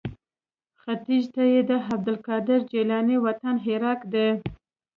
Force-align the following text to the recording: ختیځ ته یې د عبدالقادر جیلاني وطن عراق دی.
ختیځ 0.81 1.23
ته 1.35 1.43
یې 1.51 1.61
د 1.69 1.71
عبدالقادر 1.89 2.59
جیلاني 2.71 3.17
وطن 3.25 3.55
عراق 3.67 3.99
دی. 4.13 4.29